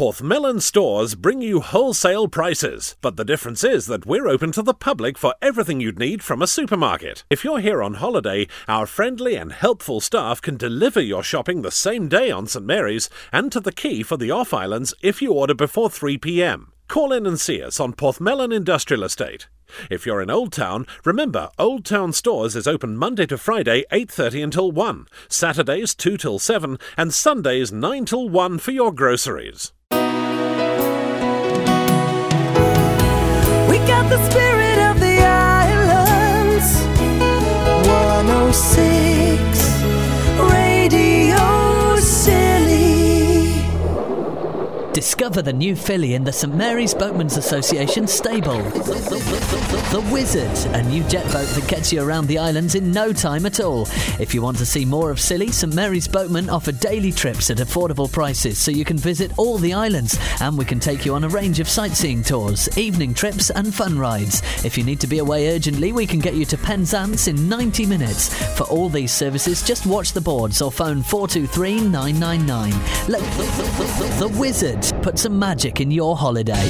[0.00, 4.72] Porthmellon stores bring you wholesale prices, but the difference is that we're open to the
[4.72, 7.22] public for everything you'd need from a supermarket.
[7.28, 11.70] If you're here on holiday, our friendly and helpful staff can deliver your shopping the
[11.70, 15.34] same day on St Mary's and to the quay for the off islands if you
[15.34, 16.72] order before 3 pm.
[16.88, 19.48] Call in and see us on Porthmellon Industrial Estate.
[19.90, 24.44] If you're in Old Town, remember Old Town Stores is open Monday to Friday 8:30
[24.44, 29.74] until 1, Saturdays 2 till 7 and Sundays 9 till 1 for your groceries.
[34.10, 34.59] The spirit
[45.00, 48.60] Discover the new filly in the St Mary's Boatmen's Association stable.
[49.90, 53.46] The Wizard, a new jet boat that gets you around the islands in no time
[53.46, 53.88] at all.
[54.18, 57.56] If you want to see more of Scilly, St Mary's Boatmen offer daily trips at
[57.56, 61.24] affordable prices so you can visit all the islands and we can take you on
[61.24, 64.42] a range of sightseeing tours, evening trips and fun rides.
[64.66, 67.86] If you need to be away urgently, we can get you to Penzance in 90
[67.86, 68.34] minutes.
[68.54, 72.70] For all these services, just watch the boards or phone 423 999.
[73.08, 76.68] Let the, the, the, the Wizard put some magic in your holiday.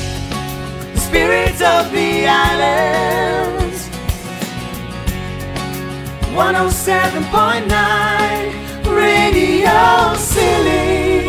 [0.94, 3.88] Spirit of the islands.
[6.34, 11.19] 107.9 Radio Scilly.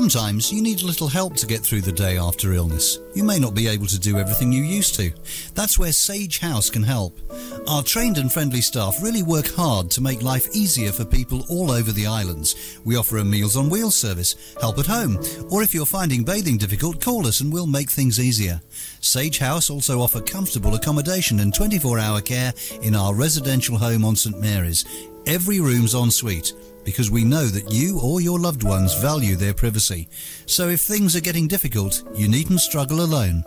[0.00, 3.00] Sometimes you need a little help to get through the day after illness.
[3.14, 5.12] You may not be able to do everything you used to.
[5.54, 7.20] That's where Sage House can help.
[7.68, 11.70] Our trained and friendly staff really work hard to make life easier for people all
[11.70, 12.80] over the islands.
[12.82, 15.18] We offer a Meals on Wheels service, help at home,
[15.50, 18.62] or if you're finding bathing difficult, call us and we'll make things easier.
[19.02, 24.16] Sage House also offer comfortable accommodation and 24 hour care in our residential home on
[24.16, 24.86] St Mary's.
[25.26, 29.54] Every room's en suite because we know that you or your loved ones value their
[29.54, 30.08] privacy.
[30.46, 33.44] So if things are getting difficult, you needn't struggle alone.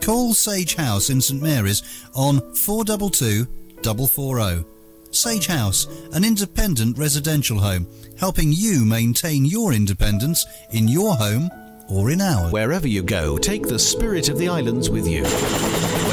[0.00, 1.82] Call Sage House in St Mary's
[2.14, 3.46] on 422
[3.82, 4.64] 440.
[5.10, 7.86] Sage House, an independent residential home,
[8.18, 11.50] helping you maintain your independence in your home
[11.88, 12.50] or in ours.
[12.50, 15.24] Wherever you go, take the spirit of the islands with you.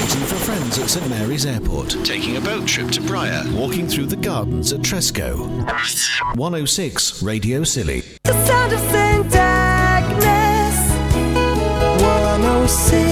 [0.09, 4.07] Waiting for friends at St Mary's Airport, taking a boat trip to Bryher, walking through
[4.07, 5.47] the gardens at Tresco.
[6.35, 8.01] 106 Radio Scilly.
[8.23, 9.35] The sound of St.
[9.35, 10.89] Agnes.
[12.01, 13.08] 106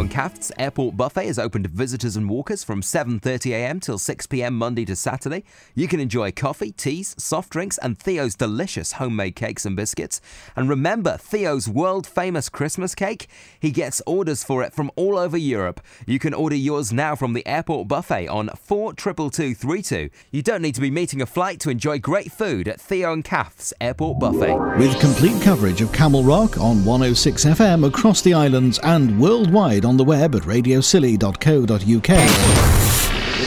[0.00, 4.84] and Kath's Airport Buffet is open to visitors and walkers from 7.30am till 6pm Monday
[4.86, 5.44] to Saturday?
[5.74, 10.20] You can enjoy coffee, teas, soft drinks and Theo's delicious homemade cakes and biscuits.
[10.56, 13.28] And remember Theo's world-famous Christmas cake?
[13.60, 15.80] He gets orders for it from all over Europe.
[16.06, 20.10] You can order yours now from the Airport Buffet on 422232.
[20.30, 23.24] You don't need to be meeting a flight to enjoy great food at Theo and
[23.24, 24.78] Kath's Airport Buffet.
[24.78, 29.96] With complete coverage of Camel Rock on 106 FM across the islands and worldwide on
[29.96, 32.08] the web at radioscilly.co.uk.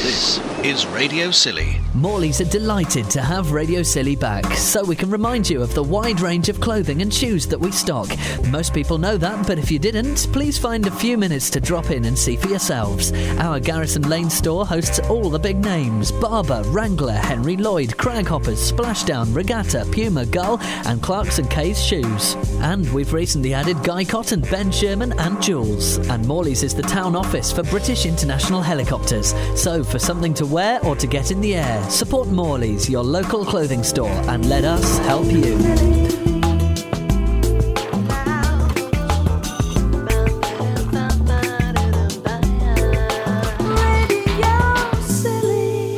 [0.03, 1.79] This is Radio Scilly.
[1.93, 5.81] Morley's are delighted to have Radio Scilly back, so we can remind you of the
[5.81, 8.09] wide range of clothing and shoes that we stock.
[8.49, 11.89] Most people know that, but if you didn't, please find a few minutes to drop
[11.89, 13.13] in and see for yourselves.
[13.39, 19.33] Our Garrison Lane store hosts all the big names Barbour, Wrangler, Henry Lloyd, Craghoppers, Splashdown,
[19.33, 22.35] Regatta, Puma, Gull, and Clarks and K's shoes.
[22.59, 26.05] And we've recently added Guy Cotten, Ben Sherman, and Joules.
[26.09, 29.33] And Morley's is the town office for British International Helicopters.
[29.55, 33.45] So for something to wear or to get in the air, support Morley's, your local
[33.45, 35.55] clothing store, and let us help you.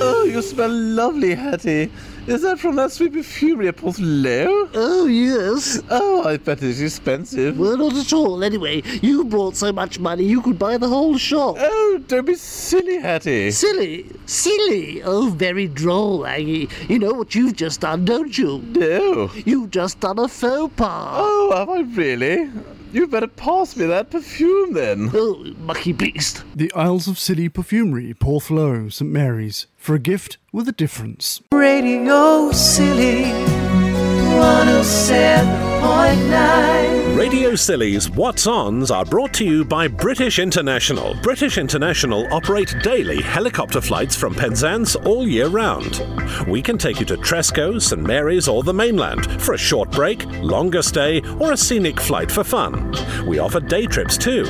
[0.02, 1.90] Oh, you smell lovely, Hattie.
[2.30, 4.70] Is that from that sweet perfumery at Porthloo?
[4.76, 5.82] Oh, yes.
[5.90, 7.58] Oh, I bet it's expensive.
[7.58, 8.44] Well, not at all.
[8.44, 11.56] Anyway, you brought so much money you could buy the whole shop.
[11.58, 13.50] Oh, don't be silly, Hattie.
[13.50, 14.06] Silly.
[14.28, 15.02] Silly.
[15.02, 16.70] Oh, very droll, Aggie.
[16.88, 18.60] You know what you've just done, don't you?
[18.60, 19.32] No.
[19.46, 21.16] You've just done a faux pas.
[21.20, 22.52] Oh, have I really?
[22.92, 25.12] You better pass me that perfume then.
[25.20, 26.44] Oh, mucky beast.
[26.56, 31.40] The Isles of Scilly Perfumery, Porthloo, St Mary's, for a gift with a difference.
[31.52, 33.26] Radio Scilly.
[34.40, 36.89] 107.9.
[37.20, 41.16] Radio Scilly's What's Ons are brought to you by British International.
[41.22, 46.02] British International operate daily helicopter flights from Penzance all year round.
[46.48, 50.26] We can take you to Tresco, St Mary's, or the mainland for a short break,
[50.42, 52.96] longer stay, or a scenic flight for fun.
[53.28, 54.46] We offer day trips too.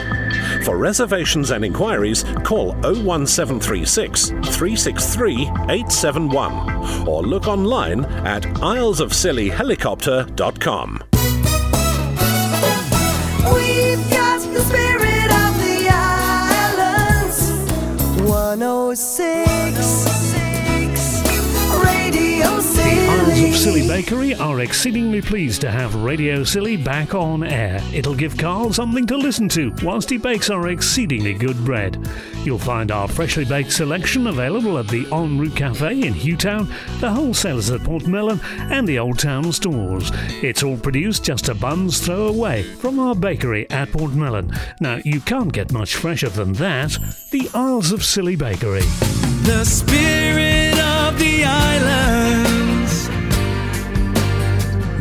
[0.63, 11.08] For reservations and inquiries, call 01736 363 871 or look online at islesofscillyhelicopter.com.
[13.45, 17.51] We've got the spirit of the islands.
[18.29, 19.38] 106
[23.99, 27.81] Bakery are exceedingly pleased to have Radio Scilly back on air.
[27.93, 32.07] It'll give Carl something to listen to whilst he bakes our exceedingly good bread.
[32.45, 36.73] You'll find our freshly baked selection available at the En route Cafe in Hugh Town,
[37.01, 38.41] the wholesalers at Porthmellon,
[38.71, 40.11] and the Old Town stores.
[40.41, 44.57] It's all produced just a bun's throw away from our bakery at Porthmellon.
[44.79, 46.97] Now, you can't get much fresher than that.
[47.31, 48.79] The Isles of Scilly Bakery.
[49.43, 52.28] The spirit of the islands.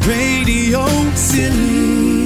[0.08, 2.17] Radio City.